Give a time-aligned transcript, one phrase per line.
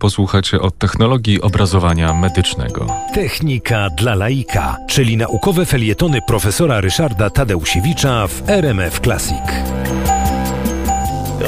[0.00, 2.86] Posłuchacie o technologii obrazowania medycznego.
[3.14, 9.44] Technika dla laika, czyli naukowe felietony profesora Ryszarda Tadeusiewicza w RMF Classic.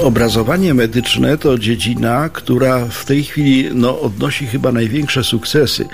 [0.03, 5.87] Obrazowanie medyczne to dziedzina, która w tej chwili no, odnosi chyba największe sukcesy.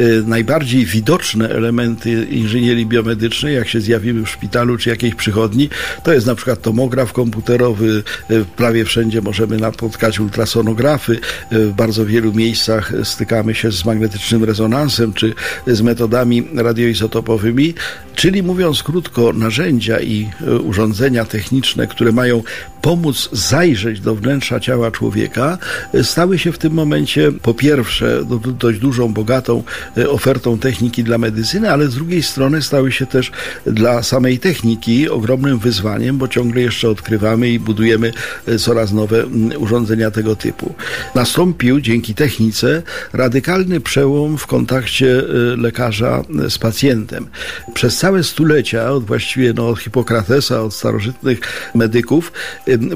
[0.00, 5.68] Y, najbardziej widoczne elementy inżynierii biomedycznej, jak się zjawiły w szpitalu czy jakiejś przychodni,
[6.02, 11.12] to jest na przykład tomograf komputerowy, y, prawie wszędzie możemy napotkać ultrasonografy,
[11.52, 15.34] y, w bardzo wielu miejscach stykamy się z magnetycznym rezonansem czy
[15.66, 17.74] z metodami radioizotopowymi,
[18.14, 20.30] czyli mówiąc krótko, narzędzia i
[20.64, 22.42] urządzenia techniczne, które mają
[22.82, 25.58] pomóc zajrzeć do wnętrza ciała człowieka,
[25.94, 28.24] e, stały się w tym momencie po pierwsze
[28.58, 29.62] dość dużą, bogatą
[29.98, 33.32] e, ofertą techniki dla medycyny, ale z drugiej strony stały się też
[33.66, 38.12] dla samej techniki ogromnym wyzwaniem, bo ciągle jeszcze odkrywamy i budujemy
[38.46, 39.26] e, coraz nowe
[39.58, 40.74] urządzenia tego typu.
[41.14, 45.22] Nastąpił dzięki technice radykalny przełom w kontakcie
[45.56, 47.26] lekarza z pacjentem.
[47.74, 51.38] Przez całe stulecia, od właściwie no, od Hipokratesa, od starożytnych
[51.74, 52.32] medyków,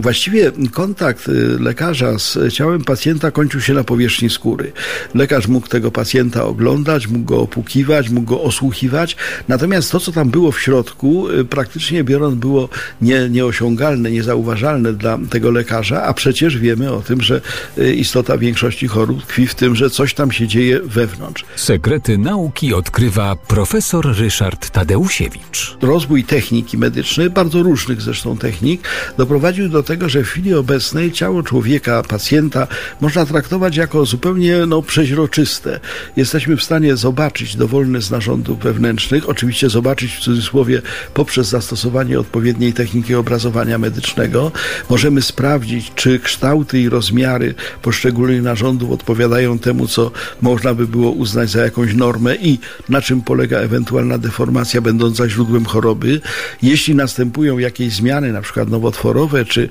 [0.01, 4.73] właściwie kontakt y, lekarza z ciałem pacjenta kończył się na powierzchni skóry.
[5.15, 9.17] Lekarz mógł tego pacjenta oglądać, mógł go opłukiwać, mógł go osłuchiwać,
[9.49, 12.69] natomiast to, co tam było w środku, y, praktycznie biorąc, było
[13.03, 17.41] nie, nieosiągalne, niezauważalne dla tego lekarza, a przecież wiemy o tym, że
[17.79, 21.45] y, istota większości chorób tkwi w tym, że coś tam się dzieje wewnątrz.
[21.57, 25.77] Sekrety nauki odkrywa profesor Ryszard Tadeusiewicz.
[25.83, 28.81] Rozwój techniki medycznej, bardzo różnych zresztą technik,
[29.19, 32.67] doprowadził do tego, że w chwili obecnej ciało człowieka, pacjenta
[33.01, 35.81] można traktować jako zupełnie no, przeźroczyste.
[36.17, 40.83] Jesteśmy w stanie zobaczyć dowolne z narządów wewnętrznych, oczywiście zobaczyć w cudzysłowie
[41.15, 44.53] poprzez zastosowanie odpowiedniej techniki obrazowania medycznego.
[44.91, 50.11] Możemy sprawdzić, czy kształty i rozmiary poszczególnych narządów odpowiadają temu, co
[50.43, 52.59] można by było uznać za jakąś normę i
[52.89, 56.21] na czym polega ewentualna deformacja będąca źródłem choroby.
[56.63, 59.69] Jeśli następują jakieś zmiany, na przykład nowotworowe, czy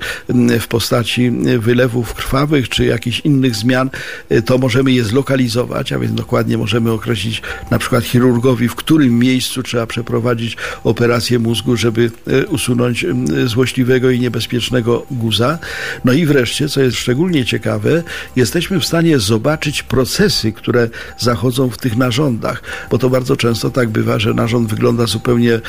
[0.60, 3.90] w postaci wylewów krwawych czy jakichś innych zmian,
[4.32, 9.18] y, to możemy je zlokalizować, a więc dokładnie możemy określić na przykład chirurgowi, w którym
[9.18, 13.06] miejscu trzeba przeprowadzić operację mózgu, żeby y, usunąć
[13.44, 15.58] złośliwego i niebezpiecznego guza.
[16.04, 18.02] No i wreszcie, co jest szczególnie ciekawe,
[18.36, 23.88] jesteśmy w stanie zobaczyć procesy, które zachodzą w tych narządach, bo to bardzo często tak
[23.88, 25.60] bywa, że narząd wygląda zupełnie y,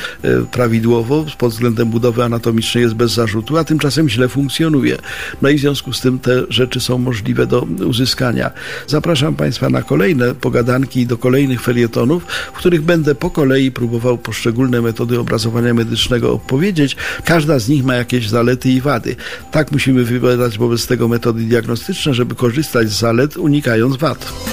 [0.52, 4.69] prawidłowo, pod względem budowy anatomicznej jest bez zarzutu, a tymczasem źle funkcjonuje.
[5.42, 8.50] No i w związku z tym te rzeczy są możliwe do uzyskania.
[8.86, 14.80] Zapraszam Państwa na kolejne pogadanki do kolejnych felietonów, w których będę po kolei próbował poszczególne
[14.80, 16.96] metody obrazowania medycznego opowiedzieć.
[17.24, 19.16] Każda z nich ma jakieś zalety i wady.
[19.50, 24.49] Tak musimy wybierać wobec tego metody diagnostyczne, żeby korzystać z zalet, unikając wad.